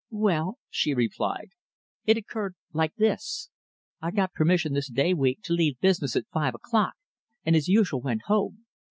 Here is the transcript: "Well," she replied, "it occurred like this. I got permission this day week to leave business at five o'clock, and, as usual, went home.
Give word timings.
"Well," 0.09 0.57
she 0.67 0.95
replied, 0.95 1.49
"it 2.07 2.17
occurred 2.17 2.55
like 2.73 2.95
this. 2.95 3.51
I 4.01 4.09
got 4.09 4.33
permission 4.33 4.73
this 4.73 4.89
day 4.89 5.13
week 5.13 5.43
to 5.43 5.53
leave 5.53 5.79
business 5.79 6.15
at 6.15 6.25
five 6.33 6.55
o'clock, 6.55 6.95
and, 7.45 7.55
as 7.55 7.67
usual, 7.67 8.01
went 8.01 8.23
home. 8.23 8.65